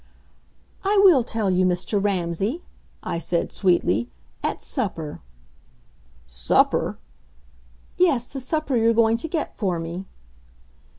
"I 0.83 0.97
will 1.03 1.23
tell 1.23 1.51
you, 1.51 1.63
Mr. 1.63 2.03
Ramsay," 2.03 2.63
I 3.03 3.19
said 3.19 3.51
sweetly, 3.51 4.09
"at 4.41 4.63
supper." 4.63 5.21
"Supper!" 6.25 6.97
"Yes, 7.97 8.25
the 8.25 8.39
supper 8.39 8.75
you're 8.75 8.95
going 8.95 9.17
to 9.17 9.27
get 9.27 9.55
for 9.55 9.77
me." 9.77 10.07